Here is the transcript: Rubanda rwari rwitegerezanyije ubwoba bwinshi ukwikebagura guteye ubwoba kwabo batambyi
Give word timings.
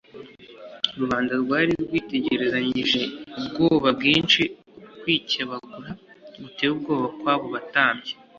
Rubanda 0.99 1.33
rwari 1.43 1.71
rwitegerezanyije 1.83 3.01
ubwoba 3.39 3.87
bwinshi 3.97 4.41
ukwikebagura 4.89 5.91
guteye 6.41 6.71
ubwoba 6.73 7.07
kwabo 7.19 7.45
batambyi 7.55 8.11